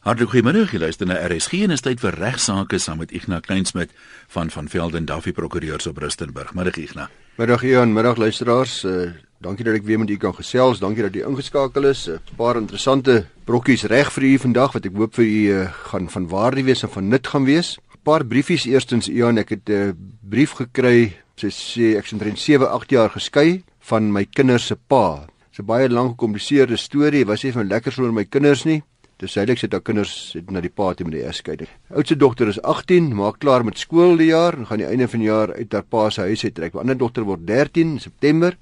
[0.00, 3.90] Hartlik goeiemiddag, jy luister na RSG en is tyd vir regsaake saam met Ignas Kleinsmid
[4.32, 6.54] van van Velden Duffy Prokureurs op Rustenburg.
[6.56, 7.10] Middag Ignas.
[7.36, 8.78] Middag Ian, middag luisteraars.
[8.88, 9.10] Uh,
[9.44, 10.80] dankie dat ek weer met u kan gesels.
[10.80, 12.06] Dankie dat u ingeskakel is.
[12.08, 15.68] 'n uh, Paar interessante brokkies reg vir u vandag wat ek hoop vir u uh,
[15.92, 17.76] gaan van waarde wees en van nut gaan wees.
[17.76, 19.92] 'n Paar briefies eerstens Ian, ek het 'n uh,
[20.22, 21.12] brief gekry.
[21.36, 25.26] Sy sê ek is omtrent 7, 8 jaar geskei van my kinders se pa.
[25.50, 27.26] Dis 'n baie lank gekompliseerde storie.
[27.26, 28.82] Was nie van lekker so oor my kinders nie.
[29.20, 31.68] Dis heilig sit haar kinders het na die pa toe met die egskeiding.
[31.92, 35.20] Oudste dogter is 18, maak klaar met skool die jaar en gaan die einde van
[35.20, 36.72] die jaar uit haar pa se huis uit trek.
[36.72, 38.56] Die ander dogter word 13 in September.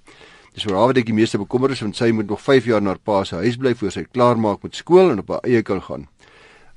[0.57, 2.83] Dis vir haar wat ek die meeste bekommer is want sy moet nog 5 jaar
[2.83, 5.47] na haar pa se huis bly voor sy klaar maak met skool en op haar
[5.47, 6.09] eie kan gaan.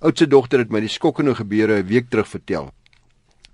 [0.06, 2.70] Oudste dogter het my die skokkende gebeure 'n week terug vertel.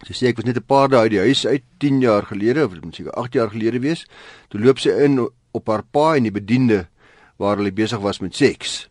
[0.04, 2.66] Sy sê ek was net 'n paar dae uit die huis uit 10 jaar gelede
[2.66, 4.06] of moet seker 8 jaar gelede wees.
[4.50, 6.88] Toe loop sy in op haar pa en die bediende
[7.38, 8.90] waar hulle besig was met seks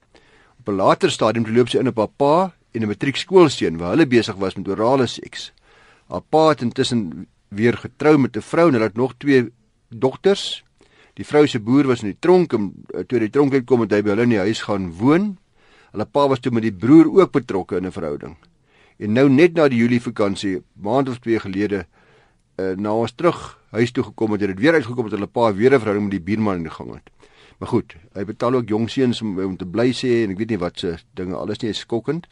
[0.66, 4.06] op 'n later stadium loop sy in op haar pa en 'n matriekskoolseun waar hulle
[4.06, 5.52] besig was met orale seks.
[6.08, 9.52] Haar pa het intussen weer getrou met 'n vrou en hulle het nog twee
[9.88, 10.64] dogters.
[11.14, 13.90] Die vrou se boer was in die tronk en eh, toe die tronk uitkom het
[13.90, 15.38] hy by hulle in die huis gaan woon.
[15.92, 18.36] Hulle pa was toe met die broer ook betrokke in 'n verhouding.
[18.98, 21.86] En nou net na die Julie vakansie, maand of twee gelede,
[22.56, 25.54] uh, na ons terug huis toe gekom het, het dit weer uitgekom dat hulle pa
[25.54, 27.10] weer 'n verhouding met die buurman in die gang het.
[27.58, 30.52] Maar goed, hy betaal ook jong seuns om om te bly sê en ek weet
[30.52, 32.26] nie wat se dinge alles nie is skokkend.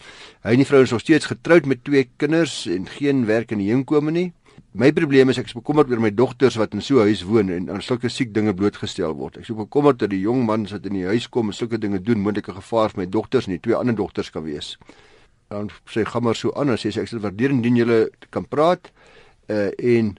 [0.45, 3.63] Hy en die vrou is nog steeds getroud met twee kinders en geen werk in
[3.65, 4.33] die heenkome nie.
[4.75, 7.49] My probleem is ek is bekommerd oor my dogters wat in so 'n huis woon
[7.49, 9.37] en aan sulke siek dinge blootgestel word.
[9.37, 12.03] Ek is bekommerd dat die jong man wat in die huis kom en sulke dinge
[12.03, 14.77] doen, moontlike gevaar vir my dogters en die twee ander dogters kan wees.
[15.49, 18.91] Dan sê gaan maar so aan en sê ek sal waardeer indien julle kan praat
[19.49, 20.17] uh, en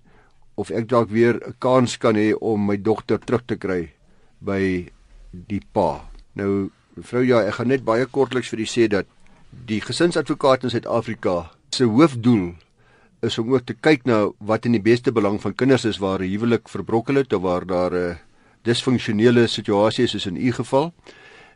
[0.56, 3.92] of ek dalk weer 'n kans kan hê om my dogter terug te kry
[4.40, 4.88] by
[5.48, 6.02] die pa.
[6.34, 9.08] Nou mevrou ja, ek gaan net baie kortliks vir u sê dat
[9.68, 12.54] die gesinsadvokaat in Suid-Afrika se hoofdoel
[13.26, 16.20] is om ook te kyk na wat in die beste belang van kinders is waar
[16.20, 18.18] 'n huwelik verbrokkel het of waar daar 'n
[18.64, 20.94] disfunksionele situasie is soos in u geval.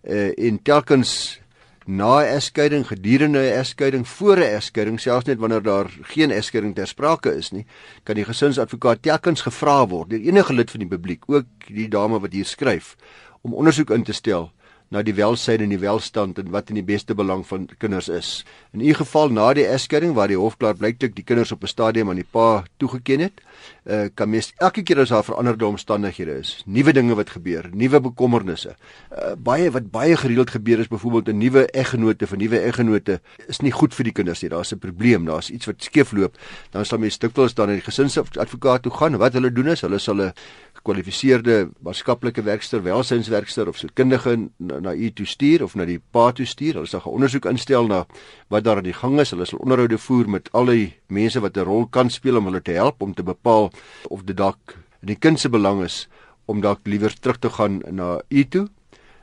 [0.04, 1.40] Uh en telkens
[1.86, 6.76] na 'n egskeiding, gedurende 'n egskeiding, voor 'n egskeiding, selfs net wanneer daar geen egskeiding
[6.76, 7.66] ter sprake is nie,
[8.04, 12.20] kan die gesinsadvokaat telkens gevra word deur enige lid van die publiek, ook die dame
[12.20, 12.96] wat hier skryf,
[13.42, 14.52] om ondersoek in te stel
[14.90, 18.30] na die welsyn en die welstand en wat in die beste belang van kinders is.
[18.74, 21.70] In u geval na die egskeiding waar die hof klaar blyklik die kinders op 'n
[21.70, 23.42] stadium aan die pa toegeken het,
[23.90, 28.02] uh, kan mens elke keer as daar veranderde omstandighede is, nuwe dinge wat gebeur, nuwe
[28.10, 28.76] bekommernisse.
[29.12, 33.60] Uh, baie wat baie gereeld gebeur is byvoorbeeld 'n nuwe eggenote van nuwe eggenote is
[33.60, 34.50] nie goed vir die kinders nie.
[34.50, 36.38] Daar's 'n probleem, daar's iets wat skeefloop.
[36.72, 39.18] Dan sal mens dikwels dan na die gesinsadvokaat toe gaan.
[39.18, 40.34] Wat hulle doen is, hulle sal 'n
[40.74, 46.32] gekwalifiseerde maatskaplike werkster, welsynswerkster of sielkundige na, na u toe stuur of na die pa
[46.32, 46.74] toe stuur.
[46.74, 48.06] Hulle sal 'n ondersoek instel na
[48.50, 49.32] wat daar aan die gang is.
[49.32, 52.62] Hulle sal onderhoude voer met al die mense wat 'n rol kan speel om hulle
[52.62, 53.72] te help om te bepaal
[54.10, 56.08] of dit dalk in die kind se belang is
[56.46, 58.68] om dalk liewer terug te gaan na u toe.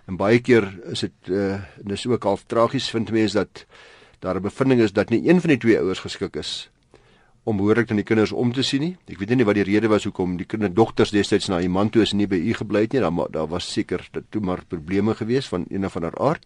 [0.06, 3.66] En baie keer is dit uh, en dis ook half tragies vind mense dat
[4.20, 6.70] daar 'n bevinding is dat nie een van die twee ouers geskik is
[7.46, 8.96] om behoorlik aan die kinders om te sien nie.
[9.06, 12.12] Ek weet nie wat die rede was hoekom die kinderdogters destyds na iemand toe is
[12.12, 13.00] nie by u gebly het nie.
[13.00, 16.42] Daar daar was seker toe maar probleme gewees van een of ander aard.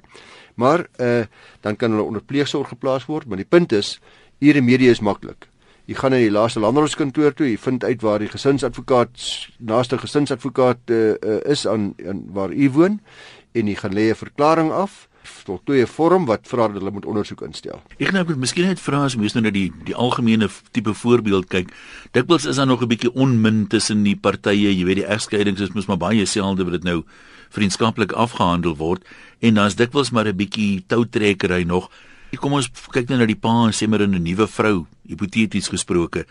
[0.54, 1.24] Maar uh
[1.60, 4.00] dan kan hulle onder pleegsorg geplaas word, maar die punt is
[4.40, 5.49] u remedie is maklik.
[5.90, 9.22] U gaan na die laaste landroodskantoor toe, u vind uit waar die gesinsadvokaat
[9.58, 13.00] naaste gesinsadvokaat uh, uh, is aan, aan waar u woon
[13.52, 17.06] en u gaan lê 'n verklaring af voltooi 'n vorm wat vra dat hulle moet
[17.06, 17.82] ondersoek instel.
[17.98, 21.72] Ek nou miskien net vra as mens nou na die die algemene tipe voorbeeld kyk.
[22.12, 24.76] Dikwels is daar nog 'n bietjie onmin tussen die partye.
[24.76, 27.04] Jy weet die egskeidings is mos maar baie selde wat dit nou
[27.50, 29.02] vriendskaplik afgehandel word
[29.40, 31.90] en dan's dikwels maar 'n bietjie toutrekkery nog.
[32.38, 36.26] Kom ons kyk nou na die pa en sê maar 'n nuwe vrou, hipoteties gesproke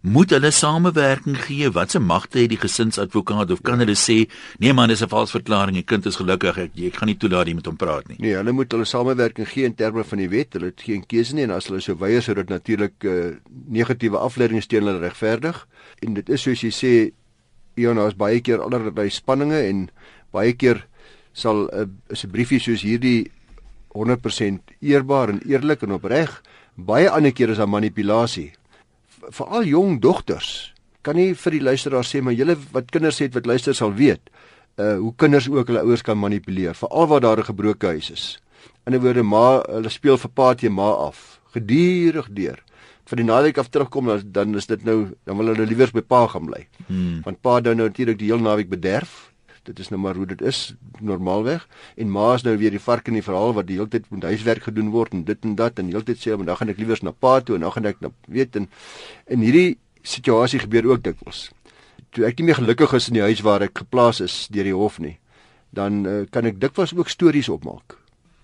[0.00, 1.70] moet hulle samewerking gee?
[1.70, 5.30] Wat se magte het die gesinsadvokaat of kan hulle sê nee man, dis 'n vals
[5.30, 8.16] verklaring, die kind is gelukkig, ek ek gaan nie toelaat jy met hom praat nie.
[8.18, 10.52] Nee, hulle moet hulle samewerking gee in terme van die wet.
[10.52, 13.34] Hulle het geen keuse nie en as hulle so weier sou dit natuurlik uh,
[13.68, 15.66] negatiewe afleidings teen hulle regverdig.
[16.02, 17.12] En dit is soos jy sê
[17.76, 19.90] Iona is baie keer allerlei spanninge en
[20.32, 20.86] baie keer
[21.32, 23.30] sal 'n uh, briefie soos hierdie
[23.94, 26.42] 100% eerbaar en eerlik en opreg.
[26.74, 28.52] Baie ander kere is daar manipulasie.
[29.34, 30.74] Veral jong dogters.
[31.02, 34.30] Kan nie vir die luisteraars sê maar julle wat kinders het wat luister sal weet
[34.78, 38.38] uh hoe kinders ook hulle ouers kan manipuleer veral waar daar 'n gebroke huis is.
[38.86, 41.40] In 'n woorde ma hulle speel vir pa te ma af.
[41.52, 42.62] Gedurig deur.
[43.04, 46.00] Van die naweek af terugkom dan dan is dit nou dan wil hulle liewer by
[46.00, 46.66] pa gaan bly.
[46.86, 47.20] Hmm.
[47.24, 49.32] want pa dan nou natuurlik die hele naweek bederf
[49.68, 50.74] Dit is nou maar hoe dit is
[51.04, 51.66] normaalweg.
[52.00, 54.24] En ma is nou weer die vark in die verhaal wat die hele tyd met
[54.30, 56.72] huiswerk gedoen word en dit en dat en die hele tyd sê, "Maar dan gaan
[56.74, 58.68] ek liewers na pa toe en dan gaan ek na weet en
[59.26, 61.48] in hierdie situasie gebeur ook dikwels.
[62.14, 64.76] Toe ek nie meer gelukkig is in die huis waar ek geplaas is deur die
[64.76, 65.18] hof nie,
[65.76, 67.98] dan uh, kan ek dikwels ook stories opmaak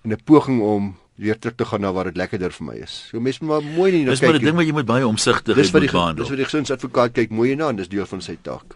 [0.05, 3.07] in 'n poging om weer terug te gaan na waar dit lekkerder vir my is.
[3.09, 4.19] So mense moet maar mooi nie na kyk.
[4.19, 6.23] Dis maar 'n ding wat jy moet baie omsigtig wees met behandel.
[6.23, 8.75] Dis vir die gesinsadvokaat kyk mooi na en dis deel van sy taak.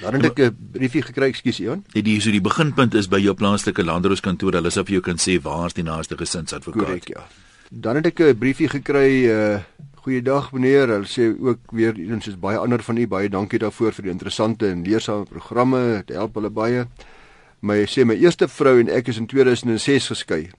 [0.00, 1.84] Dan het ek 'n briefie gekry, ekskuus Ian.
[1.94, 4.52] Nee, die so die beginpunt is by jou plaaslike landdroskantoor.
[4.52, 6.84] Hulle sê of jy kan sê waar is die naaste gesinsadvokaat?
[6.84, 7.26] Korrek, ja.
[7.70, 9.60] Dan het ek 'n briefie gekry uh
[10.06, 10.88] Goeiedag meneer.
[10.88, 14.12] Hulle sê ook weer een soos baie ander van u baie dankie daarvoor vir die
[14.12, 16.04] interessante en leersame programme.
[16.06, 16.86] Dit help hulle baie.
[17.60, 20.50] My sê my eerste vrou en ek is in 2006 geskei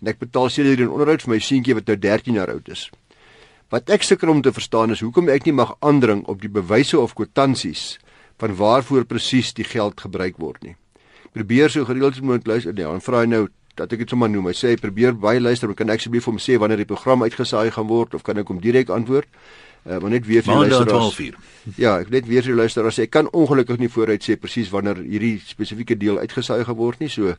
[0.00, 2.90] en ek betaal sedert in onderhoud vir my seentjie wat nou 13 jaar oud is.
[3.70, 6.98] Wat ek sukkel om te verstaan is hoekom ek nie mag aandring op die bewyse
[6.98, 7.98] of kwitansies
[8.40, 10.76] van waarvoor presies die geld gebruik word nie.
[11.36, 12.76] Probeer so gereeld as moontlik luister.
[12.76, 13.46] Ja, en vra hy nou
[13.78, 14.50] dat ek dit sommer noem.
[14.50, 17.24] Hy sê probeer baie luister, maar kan ek asseblief vir hom sê wanneer die program
[17.26, 19.28] uitgesaai gaan word of kan ek hom direk antwoord?
[19.80, 21.20] Uh, maar net weer vir luisteraars.
[21.80, 24.98] Ja, ek net weer vir luisteraars sê ek kan ongelukkig nie vooruit sê presies wanneer
[25.00, 27.32] hierdie spesifieke deel uitgesaai geword nie, so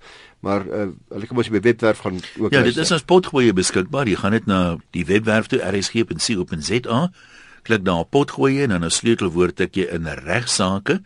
[0.45, 3.53] maar uh, hulle kan mos op die webwerf gaan ook Ja, dit is as potgoeie
[3.53, 4.09] beskikbaar.
[4.09, 4.61] Jy gaan net na
[4.97, 7.01] die webwerf toe rsg.co.za.
[7.61, 11.01] Klik daar op potgoeie en dan 'n sleutelwoord tik jy in regsaake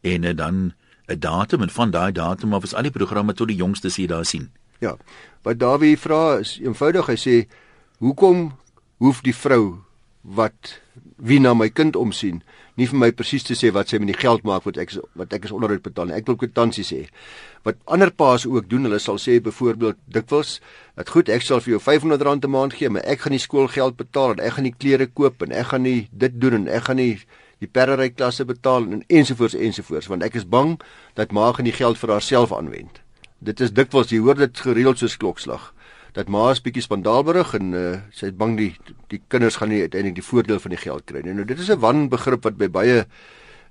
[0.00, 0.74] en uh, dan
[1.06, 4.06] 'n datum en van daai datum af is al die programme tot die jongste sien
[4.06, 4.50] daar sien.
[4.78, 4.96] Ja.
[5.42, 7.48] Wat Dawie vra is eenvoudig, hy sê
[7.98, 8.52] hoekom
[8.96, 9.80] hoef die vrou
[10.22, 10.80] wat
[11.16, 12.42] wie na my kind omsien
[12.80, 15.34] nie vir my presies te sê wat sy met die geld maak wat ek wat
[15.36, 16.16] ek is onderhoud betaal nie.
[16.16, 17.00] Ek wil kwitansie sê
[17.66, 20.58] wat ander paas ook doen hulle sal sê byvoorbeeld dikwels
[20.96, 23.96] dat goed ek sal vir jou R500 'n maand gee maar ek gaan die skoolgeld
[23.96, 26.88] betaal en ek gaan die klere koop en ek gaan nie dit doen en ek
[26.88, 27.20] gaan nie
[27.60, 30.80] die perdery klasse betaal en ensovoorts ensovoorts want ek is bang
[31.14, 33.00] dat ma gaan die geld vir haarself aanwend.
[33.40, 35.72] Dit is dikwels jy hoor dit gereeld soos klokslag
[36.12, 38.72] dat ma is bietjie spandaalberig en uh, sy is bang die
[39.12, 41.34] die kinders gaan nie uiteindelik die voordeel van die geld kry nie.
[41.34, 43.06] Nou dit is 'n wanbegrip wat by baie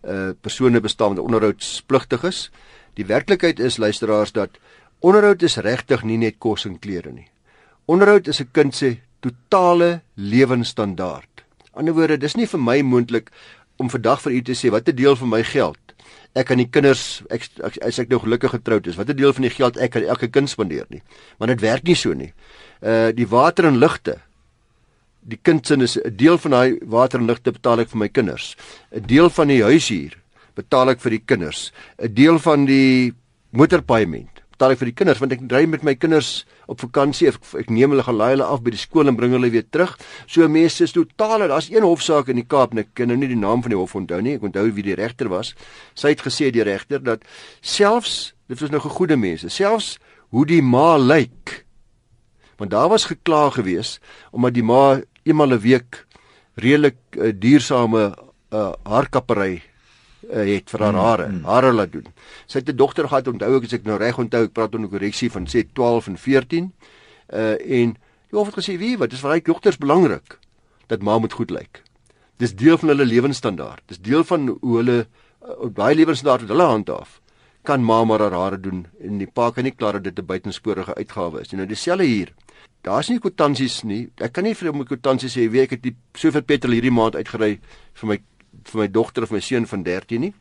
[0.03, 2.49] uh persone bestaan wat onderhoudspligtig is.
[2.95, 4.49] Die werklikheid is luisteraars dat
[4.99, 7.27] onderhoud is regtig nie net kos en klere nie.
[7.85, 11.43] Onderhoud is 'n kind se totale lewensstandaard.
[11.73, 13.29] Aan die ander woorde, dis nie vir my moontlik
[13.77, 15.77] om vandag vir u te sê watter deel van my geld
[16.39, 17.45] ek aan die kinders ek
[17.85, 20.51] as ek nou gelukkig getroud is, watter deel van die geld ek aan elke kind
[20.51, 21.01] spandeer nie.
[21.39, 22.31] Maar dit werk nie so nie.
[22.81, 24.19] Uh die water en ligte.
[25.21, 28.55] Die kindsin is 'n deel van daai water en ligte betaal ek vir my kinders.
[28.91, 30.17] 'n Deel van die huishuur
[30.55, 31.71] betaal ek vir die kinders.
[31.99, 33.13] 'n Deel van die
[33.51, 37.39] motorpaaiement betaal ek vir die kinders want ek ry met my kinders op vakansie ek,
[37.55, 39.95] ek neem hulle gelaai hulle af by die skool en bring hulle weer terug.
[40.27, 43.31] So mense is totaal daar's een hofsaak in die Kaap en ek kan nou nie
[43.31, 45.53] die naam van die hof onthou nie ek onthou wie die regter was.
[45.95, 47.23] Sy het gesê die regter dat
[47.63, 49.95] selfs dit was nou gegoede mense selfs
[50.35, 51.63] hoe die ma lyk
[52.59, 53.97] want daar was gekla gewees
[54.35, 56.03] omdat die ma eenmal 'n week
[56.59, 58.11] redelik uh, duursame
[58.51, 59.61] uh, haarkappery
[60.27, 61.43] uh, het vir haar mm, hare, mm.
[61.47, 62.07] hare laat doen.
[62.45, 64.89] Sy het 'n dogter gehad, onthou ek as ek nou reg onthou, ek praat onder
[64.89, 66.71] korreksie van sê 12 en 14.
[67.33, 67.95] Uh en
[68.29, 70.39] die hof het gesê, "Wie, wat is vir hy dogters belangrik
[70.87, 71.83] dat ma moet goed lyk."
[72.37, 73.81] Dis deel van hulle lewensstandaard.
[73.85, 77.21] Dis deel van hoe hulle uh, op daai lewensstandaard wat hulle handhaaf.
[77.63, 80.25] Kan ma maar haar hare doen en die pa kan nie klaar dat dit 'n
[80.25, 81.57] buitensporige uitgawe is nie.
[81.57, 82.33] Nou dieselfde hier.
[82.81, 84.09] Daar's nie kwitansies nie.
[84.23, 87.15] Ek kan nie vir hom kwitansies sê, "Wie, ek het die soveel petrol hierdie maand
[87.15, 87.59] uitgery
[87.93, 88.19] vir my
[88.63, 90.33] vir my dogter of my seun van 13 nie.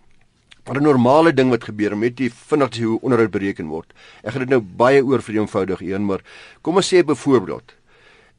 [0.67, 3.93] Maar 'n normale ding wat gebeur met die vinnigste hoe onderhoud bereken word.
[4.23, 6.21] Ek gaan dit nou baie oor vir eenvoudig een, maar
[6.63, 7.75] kom ons sê byvoorbeeld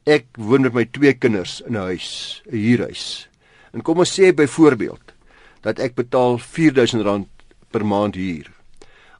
[0.06, 3.28] ek woon met my twee kinders in 'n huis, 'n huurhuis.
[3.72, 5.12] En kom ons sê byvoorbeeld
[5.60, 7.28] dat ek betaal R4000
[7.70, 8.50] per maand huur.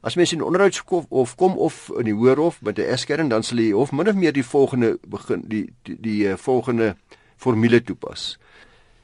[0.01, 3.57] As mens in onderhoudskof of kom of in die hoërhof met 'n eskering dan sal
[3.57, 6.95] die hof min of meer die volgende begin die die, die, uh, volgende
[7.37, 8.37] formule toepas.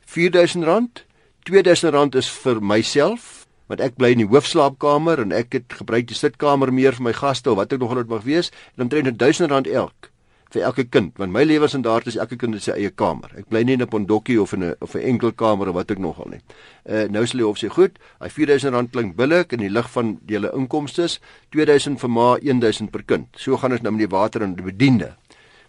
[0.06, 1.07] R4000
[1.48, 6.18] R2000 is vir myself want ek bly in die hoofslaapkamer en ek het gebruik die
[6.18, 9.72] sitkamer meer vir my gaste of wat ek nog al moet wees en omtrent R1000
[9.72, 10.10] elk
[10.52, 13.32] vir elke kind want my lewensstandaard is elke kind in sy eie kamer.
[13.40, 15.92] Ek bly nie in 'n pondokkie of in 'n of 'n enkel kamer of wat
[15.92, 16.42] ek nogal nie.
[16.84, 20.20] Uh nou sal jy of sê goed, hy R4000 klink billik in die lig van
[20.28, 21.20] hele inkomste,
[21.52, 23.28] 2000 vir ma, 1000 per kind.
[23.38, 25.16] So gaan ons nou met die water en die bediende.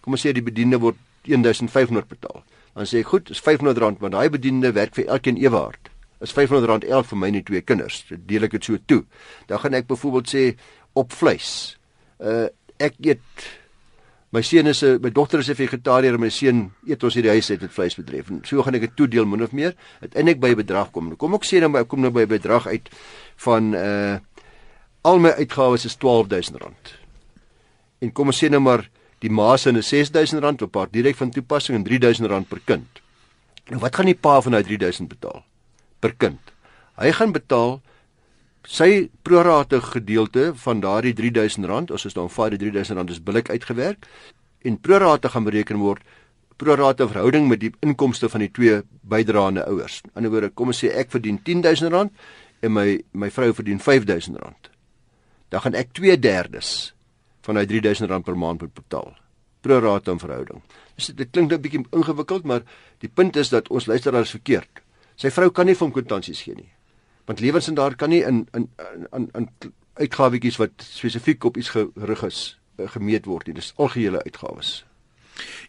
[0.01, 4.13] Kom ons sê die bediende word 1500 betaal dan sê ek goed, is R500 want
[4.15, 5.89] daai bediende werk vir elkeen ewehard.
[6.21, 8.03] Is R500 elk vir my en twee kinders.
[8.09, 9.03] Dit deel ek dit so toe.
[9.47, 10.43] Dan gaan ek byvoorbeeld sê
[10.93, 11.77] op vleis.
[12.19, 12.47] Uh
[12.79, 13.43] ek eet
[14.31, 17.31] my seun is 'n my dogter is 'n vegetariër en my seun eet ons hierdie
[17.31, 18.29] huis uit met vleis betref.
[18.29, 19.75] En so gaan ek dit toedeel min of meer.
[20.01, 21.15] Uiteindelik by 'n bedrag kom.
[21.17, 22.89] Kom ek sê dan nou by kom nou by 'n bedrag uit
[23.35, 24.19] van uh
[25.01, 26.95] Al my uitgawes is R12000.
[28.03, 28.83] En kom ons sê nou maar
[29.19, 33.01] die maase is R6000 op haar direk van toepassing en R3000 per kind.
[33.69, 35.43] Nou wat gaan die pa van daai 3000 betaal
[35.99, 36.39] per kind?
[36.99, 37.79] Hy gaan betaal
[38.67, 44.07] sy prorate gedeelte van daardie R3000, ons is dan vaar die R3000 is billik uitgewerk
[44.63, 46.03] en prorate gaan bereken word
[46.59, 50.01] prorate verhouding met die inkomste van die twee bydraende ouers.
[50.03, 52.11] In 'n ander woorde, kom ons sê ek verdien R10000
[52.61, 54.69] en my my vrou verdien R5000.
[55.49, 56.93] Dan gaan ek 2/3
[57.49, 59.13] van daai R3000 per maand moet betaal.
[59.65, 60.61] Prorate verhouding.
[60.95, 62.61] Dus dit klink nou bietjie ingewikkeld, maar
[63.03, 64.83] die punt is dat ons luisteraars verkeerd.
[65.19, 66.69] Sy vrou kan nie vir hom kwitansies gee nie
[67.29, 68.69] want lewens en daar kan nie in in
[69.13, 69.49] in in
[69.93, 72.39] uitgawetjies wat spesifiek op iets gerig is
[72.75, 73.53] eh, gemeet word nie.
[73.53, 74.85] Dis algehele uitgawes.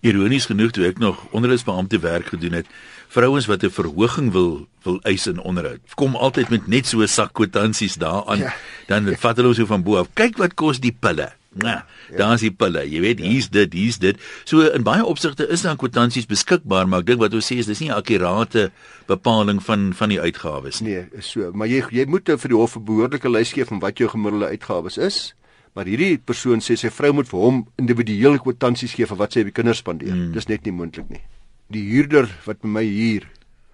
[0.00, 2.70] Ironies genoeg toe ek nog onderwysbeampte werk gedoen het,
[3.12, 7.08] vrouens wat 'n verhoging wil wil eis in onderhoud, kom altyd met net so 'n
[7.08, 8.38] sak kwitansies daaraan.
[8.38, 8.54] Ja.
[8.86, 10.08] Dan vat hulle so van bo af.
[10.14, 11.32] Kyk wat kos die pille.
[11.62, 11.76] Nou,
[12.10, 12.16] ja.
[12.16, 12.82] daar's die pille.
[12.88, 14.20] Jy weet, hier's dit, hier's dit.
[14.48, 17.68] So in baie opsigte is dan kwitansies beskikbaar, maar ek dink wat ons sê is
[17.70, 18.70] dis nie 'n akkurate
[19.06, 20.94] bepaling van van die uitgawes nie.
[20.94, 23.80] Nee, is so, maar jy jy moet vir die hof 'n behoorlike lys gee van
[23.80, 25.34] wat jou gemiddelde uitgawes is.
[25.74, 29.44] Maar hierdie persoon sê sy vrou moet vir hom individuele kwitansies gee vir wat sy
[29.44, 30.16] op die kinders spandeer.
[30.16, 30.32] Hmm.
[30.34, 31.22] Dis net nie moontlik nie.
[31.70, 33.28] Die huurder wat by my huur,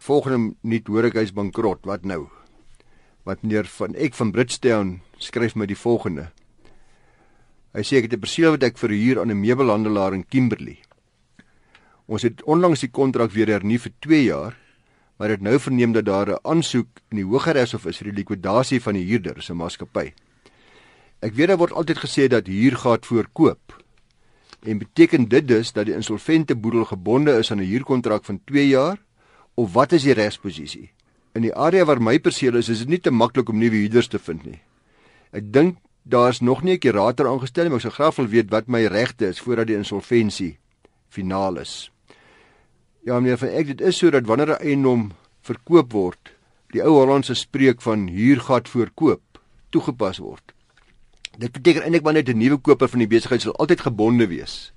[0.04, 1.86] volgende nuut hoor ek hy's bankrot.
[1.88, 2.26] Wat nou?
[3.24, 6.28] Wat meneer van ek van Bridgetown skryf my die volgende.
[7.76, 10.78] Hy sê ek het 'n perseel wat ek verhuur aan 'n meubelhandelaar in Kimberley.
[12.06, 14.56] Ons het onlangs die kontrak weer hernu vir 2 jaar,
[15.18, 18.80] maar het nou verneem dat daar 'n aansoek in die Hogeregshof is vir die likwidasie
[18.80, 20.14] van die huurder se maatskappy.
[21.20, 23.82] Ek weet daar word altyd gesê dat huur gaan voorkoop.
[24.62, 28.68] En beteken dit dus dat die insolvente boedel gebonde is aan 'n huurkontrak van 2
[28.68, 28.98] jaar
[29.54, 30.90] of wat is die regsposisie?
[31.34, 34.08] In die area waar my perseel is, is dit nie te maklik om nuwe huurders
[34.08, 34.60] te vind nie.
[35.32, 35.76] Ek dink
[36.08, 38.86] daar's nog nie 'n kurator aangestel nie, maar ek sou graag wil weet wat my
[38.86, 40.58] regte is voordat die insolventie
[41.08, 41.90] finaal is.
[43.04, 46.32] Ja, meneer van ek dit is sodat wanneer 'n eiendom verkoop word,
[46.70, 49.22] die ou Hollandse spreek van huurgat voorkoop
[49.70, 50.52] toegepas word.
[51.38, 54.72] Dit beteken eintlik maar net 'n nuwe koper van die besigheid sal altyd gebonde wees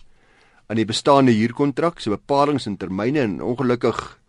[0.70, 4.20] aan die bestaande huurkontrak, se bepalinge en termyne en ongelukkig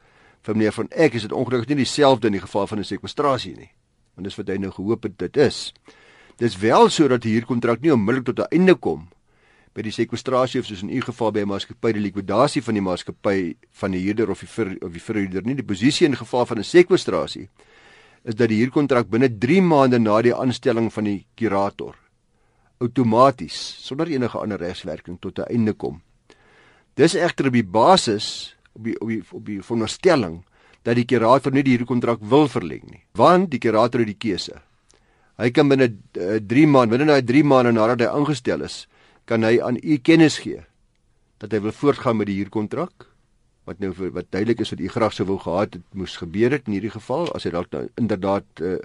[0.43, 3.57] vir meneer van ek is dit ongelukkig nie dieselfde in die geval van 'n sekwestrasie
[3.57, 3.71] nie.
[4.15, 5.75] Want dis wat hy nou gehoop het dit is.
[6.41, 9.09] Dis wel sodat die huurkontrak nie onmiddellik tot 'n einde kom
[9.75, 12.83] by die sekwestrasie of soos in u geval by 'n maatskappy die likwidasie van die
[12.83, 16.47] maatskappy van die huurder of die vir of die verhuurder nie die posisie in geval
[16.47, 17.49] van 'n sekwestrasie
[18.25, 21.95] is dat die huurkontrak binne 3 maande na die aanstelling van die kurator
[22.81, 26.01] outomaties sonder enige ander regswerking tot 'n einde kom.
[26.95, 30.45] Dis egter op die basis op die op die op die veronderstelling
[30.83, 34.63] dat die kurator nie die huurkontrak wil verleng nie, want die kurator het die keuse
[35.41, 38.85] Hy kan binne 3 uh, maande, binne daai 3 maande nadat hy aangestel is,
[39.25, 40.61] kan hy aan u kennis gee
[41.41, 43.07] dat hy wil voortgaan met die huurkontrak
[43.69, 46.53] wat nou vir, wat duidelik is wat u graag sou wou gehad het moes gebeur
[46.57, 48.77] het in hierdie geval as hy dalk nou inderdaad uh,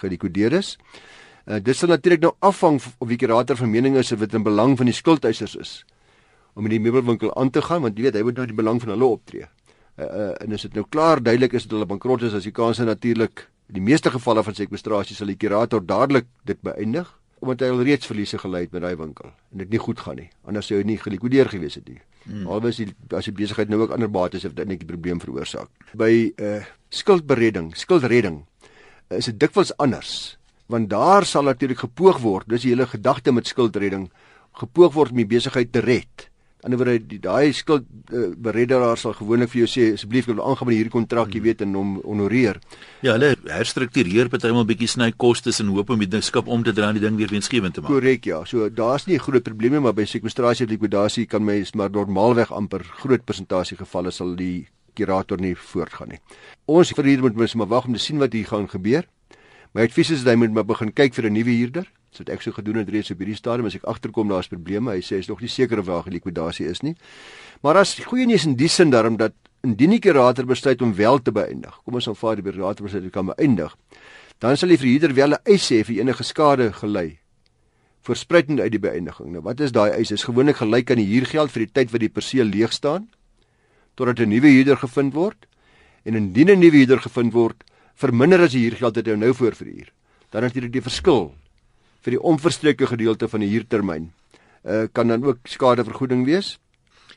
[0.00, 0.76] gedekodeer is.
[1.48, 4.46] Uh, dit sal natuurlik nou afhang of die kurator van mening is of dit in
[4.46, 5.72] belang van die skuldeisers is
[6.58, 8.80] om in die meubelwinkel aan te gaan want jy weet hy moet nou die belang
[8.82, 9.48] van hulle optree.
[10.00, 12.56] Uh, uh, en as dit nou klaar duidelik is dat hulle bankrot is as die
[12.56, 17.06] kanse natuurlik In die meeste gevalle van sekwestrasie sal die kurator dadelik dit beëindig
[17.40, 20.18] omdat hy al reeds verliese gely het met daai winkel en dit nie goed gaan
[20.18, 20.26] nie.
[20.44, 22.00] Anders sou hy nie gelikwideer gewees het nie.
[22.24, 22.48] Hmm.
[22.50, 25.70] Alhoewel as die besigheid nou ook ander bates het wat net die probleem veroorsaak.
[25.94, 30.36] By 'n uh, eh, skuldberedding, skuldredding uh, is dit dikwels anders
[30.66, 34.10] want daar sal natuurlik gepoog word, dis die hele gedagte met skuldredding,
[34.52, 36.29] gepoog word om die besigheid te red
[36.64, 40.42] ander woorde die daai skuld uh, beredderaar sal gewoonlik vir jou sê asseblief ek wil
[40.44, 41.46] aangaan met hierdie kontrak jy hmm.
[41.48, 42.60] weet en hom honoreer.
[43.04, 46.90] Ja, hulle herstruktureer partymal bietjie sny kostes en hoop om die skip om te draai
[46.90, 47.92] en die ding weer winsgewend te maak.
[47.92, 48.42] Korrek, ja.
[48.44, 51.90] So daar's nie 'n groot probleem nie, maar by sekwestrasie en likwidasie kan mens maar
[51.90, 56.20] normaalweg amper groot persentasie gevalle sal die kurator nie voortgaan nie.
[56.66, 59.04] Ons vir hier moet mens maar wag om te sien wat hier gaan gebeur.
[59.72, 61.86] My advies is dat jy moet maar begin kyk vir 'n nuwe huurder.
[62.10, 64.90] So het ek so gedoen het reeds op hierdie stadium as ek agterkom daar's probleme.
[64.90, 66.96] Hy sê hy is nog nie seker of waar die likwidasie is nie.
[67.62, 71.22] Maar as goeie nuus in die sin daarom dat indien die kurator besluit om wel
[71.22, 71.82] te beëindig.
[71.84, 73.76] Kom ons aanvaar die kurator besluit om kan beëindig.
[74.40, 77.20] Dan sal die verhuurder wel 'n eis hê vir enige skade gelei
[78.02, 79.32] voorspruitend uit die beëindiging.
[79.34, 80.10] Nou wat is daai eis?
[80.10, 83.08] Is gewoonlik gelyk aan die huurgeld vir die tyd wat die perseel leeg staan
[83.94, 85.46] totdat 'n nuwe huurder gevind word.
[86.04, 87.64] En indien 'n nuwe huurder gevind word,
[87.94, 89.92] verminder as die huurgeld wat jy nou voor verhuur.
[90.30, 91.34] Dan natuurlik die verskil
[92.00, 94.10] vir die onverstreekte gedeelte van die huurtermyn.
[94.64, 96.58] Uh kan dan ook skadevergoeding wees.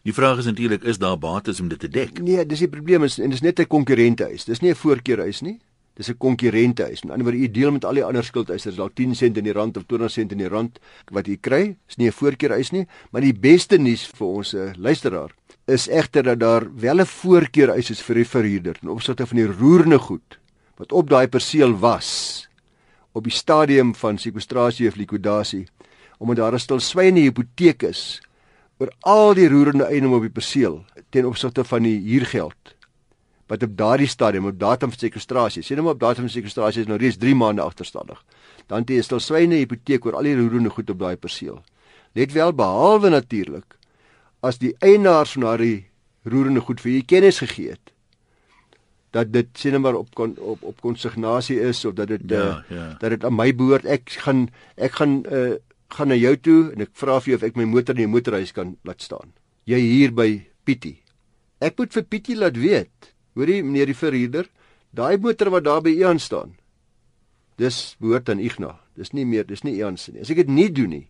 [0.03, 2.19] Die vraag is natuurlik is daar bates om dit te dek?
[2.19, 4.45] Nee, dis die probleem is en dis net 'n konkurrente huis.
[4.45, 5.59] Dis nie 'n voorkeurhuis nie.
[5.95, 7.03] Dis 'n konkurrente huis.
[7.03, 9.53] Met ander woorde, u deel met al die ander skuldeisers dalk 10 sent in die
[9.53, 10.79] rand of 20 sent in die rand
[11.11, 11.77] wat u kry.
[11.87, 15.31] Is nie 'n voorkeurhuis nie, maar die beste nuus vir ons uh, luisteraar
[15.65, 19.47] is egter dat daar wel 'n voorkeurhuis is vir die verhuurder in opsigte van die
[19.47, 20.39] roerende goed
[20.75, 22.49] wat op daai perseel was
[23.13, 25.67] op die stadium van sekwestrasie of likwidasie
[26.17, 28.21] omdat daar 'n stilswygende hipoteek is
[28.77, 32.75] oor al die roerende eiendom op die perseel ten opsigte van die huurgeld
[33.47, 36.81] wat op daardie stadium op datum van sekwestrasie, sien nou maar op datum van sekwestrasie
[36.81, 38.23] is nou reeds 3 maande agterstallig.
[38.67, 41.61] Dan het jy stilswygende hipoteek oor al die roerende goed op daai perseel.
[42.17, 43.77] Let wel behalwe natuurlik
[44.43, 45.85] as die eienaars van daardie
[46.23, 47.92] roerende goed vir u kennis gegee het
[49.13, 52.77] dat dit sien maar op kon, op op konsignasie is of dat dit ja, uh,
[52.77, 52.87] ja.
[52.99, 55.53] dat dit aan my behoort ek gaan ek gaan uh,
[55.93, 58.09] gaan na jou toe en ek vra vir jou of ek my motor in die
[58.09, 59.33] motorhuis kan laat staan.
[59.69, 60.29] Jy hier by
[60.65, 60.97] Pietie.
[61.61, 63.13] Ek moet vir Pietie laat weet.
[63.37, 64.49] Hoorie meneer die verhuurder,
[64.93, 66.57] daai motor wat daar by u aan staan.
[67.61, 68.79] Dis behoort aan Ignas.
[68.97, 70.21] Dis nie meer, dis nie se nie.
[70.21, 71.07] As ek dit nie doen nie,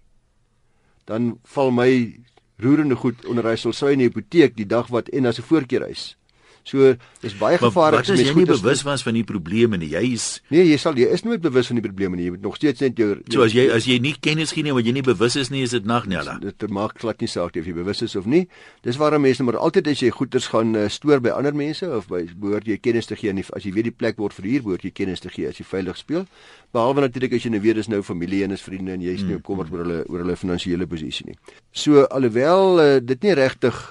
[1.05, 2.15] dan val my
[2.63, 5.43] roerende goed onder hy sal sy in die hipoteek die dag wat en as 'n
[5.43, 6.15] voorkeurhuis.
[6.63, 6.93] So
[7.24, 9.89] dis baie gevaarlik as jy nie bewus was van die probleme nie.
[9.91, 12.29] Jy is Nee, jy sal jy is nooit bewus van die probleme nie.
[12.29, 14.74] Jy moet nog steeds net jou So as jy as jy nie kennis gee nie,
[14.75, 16.38] wat jy nie bewus is nie, is dit nag nie ala.
[16.41, 18.46] Dit maak glad nie saak of jy bewus is of nie.
[18.88, 22.08] Dis waarom mense maar altyd as jy goederes gaan uh, stoor by ander mense of
[22.12, 24.88] by behoort jy kennis te gee en as jy weet die plek word verhuur, behoort
[24.88, 26.27] jy kennis te gee as jy veilig speel.
[26.74, 29.25] Behalwe natuurlik as jy nou weet dis nou familie en is vriende en jy is
[29.25, 29.43] nie hmm.
[29.43, 31.39] bekommerd oor hulle oor hulle finansiële posisie nie.
[31.75, 33.82] So alhoewel uh, dit nie regtig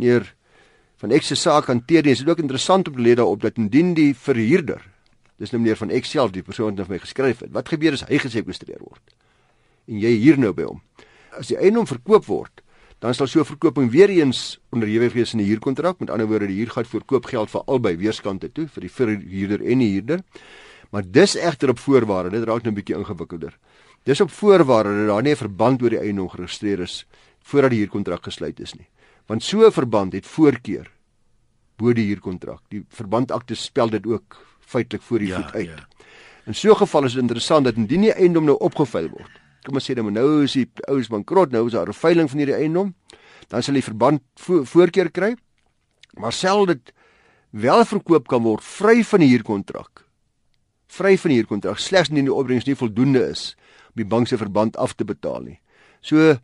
[0.00, 0.30] neer
[1.00, 2.14] van X se saak hanteer nie.
[2.14, 4.82] Dit is ook interessant om te lees daarop dat indien die verhuurder,
[5.40, 8.04] dis nou meneer van X self die persoon wat my geskryf het, wat gebeur as
[8.08, 9.14] hy gesekwestreer word?
[9.88, 10.82] En jy hier nou by hom.
[11.38, 12.60] As die eiendom verkoop word,
[13.00, 16.00] dan sal so 'n verkoping weer eens onderhewig wees in die huurkontrak.
[16.00, 19.64] Met ander woorde, die huur gaan vir koopgeld vir albei weerskante toe, vir die verhuurder
[19.64, 20.20] en die huurder.
[20.90, 23.56] Maar dis egter op voorwaarde, dit raak nou 'n bietjie ingewikkelder.
[24.04, 27.06] Dis op voorwaarde dat daar nie 'n verband oor die eiendom geregistreer is
[27.42, 28.88] voordat die huurkontrak gesluit is nie
[29.30, 30.90] want so 'n verband het voorkeur
[31.76, 32.62] bo die huurkontrak.
[32.68, 35.66] Die verbandakte spel dit ook feitelik voor die ja, voet uit.
[35.66, 35.88] Ja.
[36.46, 39.30] In so 'n geval is dit interessant dat indien die eiendom nou opgeveil word.
[39.62, 42.30] Kom ons sê dan nou, nou is die oues bankrot, nou is daar 'n veiling
[42.30, 42.94] van hierdie eiendom,
[43.48, 45.36] dan sal die verband vo voorkeur kry.
[46.18, 46.92] Maar sel dit
[47.50, 50.04] wel verkoop kan word vry van die huurkontrak.
[50.86, 54.36] Vry van die huurkontrak slegs indien die opbrengs nie voldoende is om die bank se
[54.36, 55.60] verband af te betaal nie.
[56.00, 56.38] So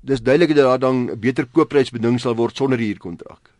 [0.00, 3.50] dis duidelik dat daar dan 'n beter koopprys beding sal word sonder huurkontrak.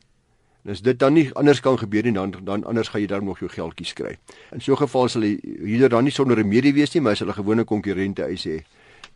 [0.64, 3.24] En as dit dan nie anders kan gebeur nie, dan dan anders gaan jy dan
[3.24, 4.18] nog jou geldjies kry.
[4.53, 7.29] In so 'n geval sal die huurder dan nie sonder remedie wees nie, maar sal
[7.29, 8.64] 'n gewone konkurrente eis hê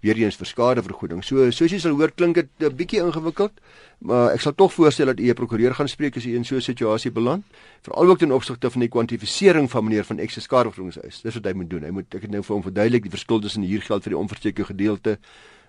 [0.05, 1.25] weer eens vir skadevergoeding.
[1.25, 3.53] So soos jy sal hoor klink dit 'n bietjie ingewikkeld,
[3.99, 6.57] maar ek sal tog voorstel dat u 'n prokureur gaan spreek as u in so
[6.57, 7.45] 'n situasie beland,
[7.83, 11.23] veral ook ten opsigte van die kwantifisering van meneer van X se skadevergoedingseis.
[11.23, 11.83] Dis wat hy moet doen.
[11.83, 14.19] Hy moet ek het nou vir hom verduidelik die verskil tussen die huurgeld vir die
[14.19, 15.19] onversekerde gedeelte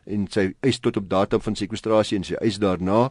[0.05, 3.09] en sy eis tot op datum van sekwestrasie en sy eis daarna.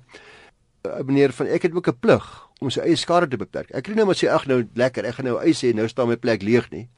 [0.85, 2.27] Uh, meneer van ek het ook 'n plig
[2.61, 3.71] om sy eie skade te beperk.
[3.71, 6.09] Ek kan nie net sê ag nou lekker, ek gaan nou eis sê nou staan
[6.09, 6.89] my plek leeg nie.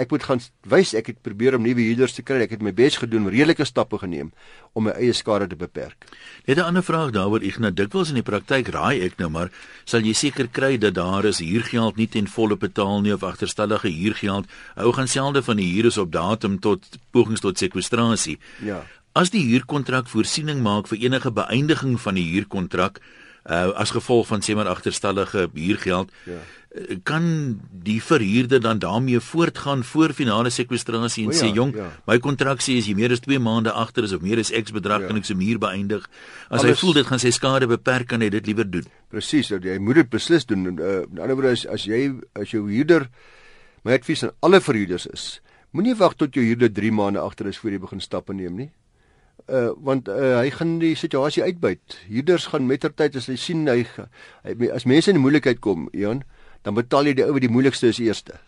[0.00, 2.38] Ek moet gaan wys ek het probeer om nuwe huurders te kry.
[2.44, 4.30] Ek het my bes gedoen, redelike stappe geneem
[4.72, 6.06] om my eie skade te beperk.
[6.46, 9.50] Net 'n ander vraag daaroor, nou dikwels in die praktyk raai ek nou maar,
[9.84, 13.88] sal jy seker kry dat daar is huurgeld nie ten volle betaal nie of agterstallige
[13.88, 14.46] huurgeld.
[14.76, 18.38] Hou gaan selde van die huur is op datum tot pogings tot sekwestrasie.
[18.62, 18.86] Ja.
[19.12, 23.00] As die huurkontrak voorsiening maak vir enige beëindiging van die huurkontrak
[23.48, 26.38] uh as gevolg van sê maar agterstallige huurgeld ja.
[26.70, 27.24] Uh, kan
[27.72, 31.88] die verhuurder dan daarmee voortgaan voor finale sekwestrasie en ja, sê jong ja.
[32.06, 34.70] my kontrak sê as jy meer as 2 maande agter is of meer as X
[34.70, 35.06] bedrag ja.
[35.06, 38.20] kan ek se huur beëindig as Alles, hy voel dit gaan sy skade beperk kan
[38.20, 41.34] hy dit liewer doen presies dat jy moet dit beslis doen uh, in 'n ander
[41.34, 43.08] woord as as jy as jou huurder
[43.82, 45.40] my advies aan alle verhuurders is
[45.72, 48.70] moenie wag tot jou huurder 3 maande agter is voor jy begin stappe neem nie
[49.48, 51.96] uh, want uh, hy gaan die situasie uitbuit.
[52.08, 53.84] Huurders gaan mettertyd as hy sien hy,
[54.44, 56.22] hy as mense in die moeilikheid kom, Jan,
[56.62, 58.38] dan betaal jy die ou wat die moeilikste is eerste.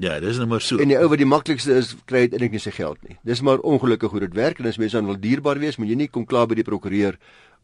[0.00, 0.78] Ja, dis nou maar so.
[0.80, 3.18] En die ou wat die maklikste is, kry eintlik nie sy geld nie.
[3.28, 5.98] Dis maar ongelukkig hoe dit werk en as mense dan wil dierbaar wees, moet jy
[6.04, 7.18] nie kom klaar by die prokureur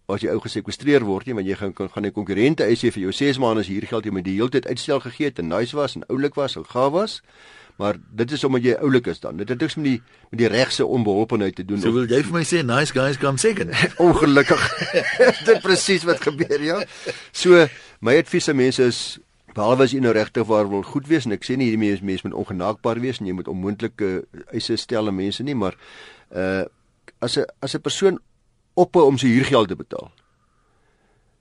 [0.09, 3.03] as jy ou gesekwestreer word nie, want jy gaan gaan 'n konkurrente eis jy vir
[3.03, 5.49] jou 6 maande as hier geld jy met die hele tyd uitstel gegee het en
[5.49, 7.23] nice was en oulik was en gaaf was
[7.79, 9.39] maar dit is omdat jy oulik is dan.
[9.39, 9.99] Dit het niks met die
[10.31, 11.81] met die regse onbeholpenheid te doen.
[11.81, 13.71] So wil jy vir my sê nice guys come second.
[14.07, 14.65] Ongelukkig.
[15.49, 16.83] dit presies wat gebeur, ja.
[17.31, 17.67] So
[18.03, 19.03] my advies aan mense is
[19.55, 22.05] behalwe as jy nou regtig waar wil goed wees en ek sê nie hierdie mense
[22.05, 24.11] mense moet ongenaakbaar wees en jy moet onmoontlike
[24.51, 25.79] eise stel aan mense nie, maar
[26.35, 26.65] uh
[27.23, 28.19] as 'n as 'n persoon
[28.75, 30.13] ophou om sy huurgeld te betaal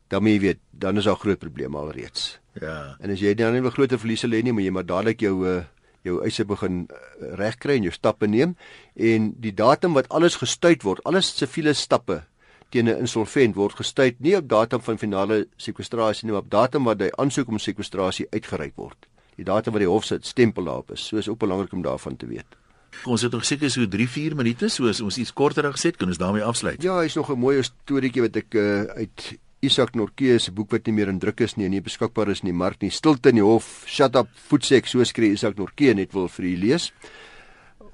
[0.07, 2.37] dan moet jy weet, dan is daar groot probleme alreeds.
[2.61, 2.95] Ja.
[3.03, 5.47] En as jy dan nie 'n groot verliese lê nie, moet jy maar dadelik jou
[5.47, 5.63] uh
[6.07, 8.55] jou eise begin uh, regkry en jou stappe neem
[8.95, 12.23] en die datum wat alles gestuit word, alles siviele stappe
[12.69, 16.83] teen 'n insolvent word gestuit nie op datum van finale sekwestrasie nie, maar op datum
[16.83, 19.07] wat hy aansoek om sekwestrasie uitgereik word.
[19.37, 21.07] Die datum wat die hof se stempel daarop is.
[21.07, 22.57] So is ook belangrik om daarvan te weet.
[23.05, 26.17] Ons het nog seker so 3-4 minute, so as ons iets korter gesê, kan ons
[26.17, 26.81] daarmee afsluit.
[26.83, 30.85] Ja, hy's nog 'n mooi storieetjie wat ek uh, uit Isak Norke se boek wat
[30.85, 32.91] nie meer in druk is nie en nie beskikbaar is in die mark nie.
[32.93, 36.53] Stilte in die hof, shut up, voetsek, so skree Isak Norke net wil vir u
[36.61, 36.91] lees.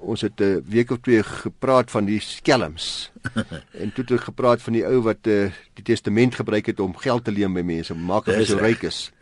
[0.04, 3.10] Ons het 'n week of twee gepraat van die skelms.
[3.82, 6.96] en toe het ek gepraat van die ou wat uh, die testament gebruik het om
[6.96, 9.12] geld te leen by mense, maak hulle so ryk is.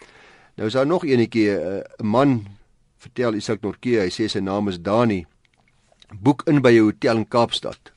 [0.57, 2.47] Nou is daar nog eenetjie, eh, 'n uh, man
[2.99, 5.27] vertel Isak Norke, hy sê sy naam is Dani
[6.13, 7.93] boek in by 'n hotel in Kaapstad.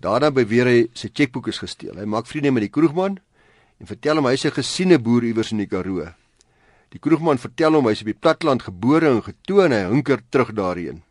[0.00, 1.96] Daarna beweer hy sy chequeboek is gesteel.
[1.96, 3.18] Hy maak vriende met die kroegman
[3.80, 6.06] en vertel hom hy's 'n gesiene boer iewers in die Karoo.
[6.90, 10.52] Die kroegman vertel hom hy's op die platteland gebore en getoe en hy hunker terug
[10.52, 11.02] daarheen.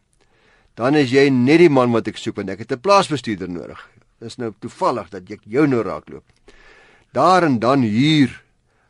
[0.76, 3.80] Dan is jy net die man wat ek soek want ek het 'n plaasbestuurder nodig.
[4.20, 6.24] Dis nou toevallig dat ek jou nou raakloop.
[7.14, 8.44] Daar en dan huur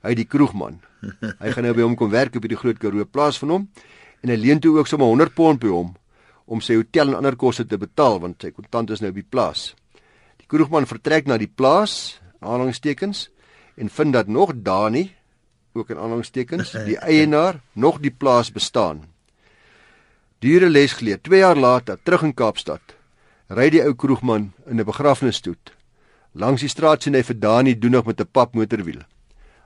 [0.04, 0.82] hy die kroegman.
[1.39, 3.70] Hy gaan nou by hom kom werk op die groot Karoo plaas van hom
[4.22, 5.96] en hy leen toe ook sommer 100 pond by hom
[6.46, 9.30] om sy hotel en ander koste te betaal want sy kontant is nou by die
[9.30, 9.76] plaas.
[10.39, 13.30] Die kroegman vertrek na die plaas, aanhalingstekens,
[13.80, 15.15] en vind dat nog Dani,
[15.74, 19.06] ook in aanhalingstekens, die eienaar nog die plaas bestaan.
[20.39, 22.96] Diere les geleer 2 jaar later terug in Kaapstad.
[23.48, 25.74] Ry die ou kroegman in 'n begrafnisstoet.
[26.32, 29.02] Langs die straat sien hy vir Dani doenig met 'n pap motorwiel.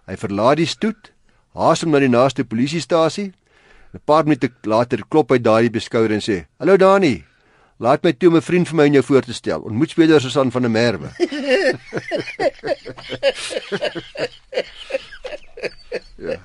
[0.07, 1.11] Hy verlaat die stoet,
[1.53, 3.33] haas hom na die naaste polisiestasie
[3.93, 7.23] 'n paar minute later klop hy daai beskouer en sê: "Hallo Dani.
[7.77, 9.61] Laat my toe om 'n vriend vir my en jou voor te stel.
[9.61, 11.09] Ontmoet speler Susan van der Merwe."
[16.17, 16.37] ja.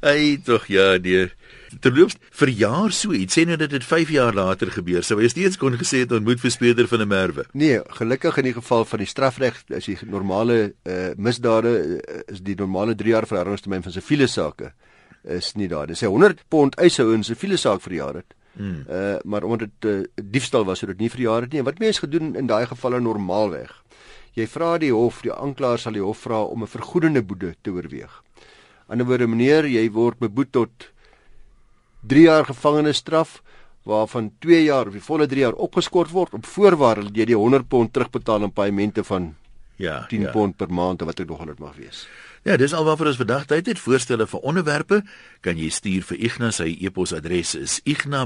[0.00, 1.30] Ai tog ja, nee.
[1.78, 5.04] Terloops, vir jaar so iets sê nou dat dit 5 jaar later gebeur.
[5.06, 7.44] Sou hy steeds kon gesê het ontmoet vir speler van 'n merwe.
[7.52, 12.40] Nee, gelukkig in die geval van die strafreg, as jy normale uh, misdade uh, is
[12.40, 14.72] die normale 3 jaar verharringstermyn van siviele sake
[15.22, 15.86] is nie daar.
[15.86, 18.34] Dis 'n 100 pond eishou in siviele saak vir jaar het.
[18.56, 18.84] Hmm.
[18.88, 21.62] Uh maar omdat dit uh, diefstal was, het dit nie vir jaar het nie.
[21.62, 23.70] Wat mense gedoen in daai gevalle normaalweg.
[24.34, 27.70] Jy vra die hof, die aanklaer sal die hof vra om 'n vergoedende boete te
[27.70, 28.22] oorweeg.
[28.86, 30.90] Anderswoorde meneer, jy word beboet tot
[32.06, 33.42] 3 jaar gevangenisstraf
[33.82, 37.36] waarvan 2 jaar of die volle 3 jaar opgeskort word op voorwaarde dat jy die
[37.36, 39.34] 100 pond terugbetaal in paemente van
[39.80, 40.30] ja, 10 ja.
[40.34, 42.04] pond per maand of wat dit nog al dit mag wees.
[42.42, 45.02] Ja, dis alwaar vir ons vandag tyd het voorstelle vir onderwerpe
[45.44, 48.24] kan jy stuur vir Ignas sy e-posadres is igna@ffd.co.za.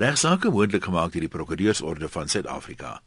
[0.00, 3.00] Regsake moontlik gemaak deur die Prokureursorde van Suid-Afrika.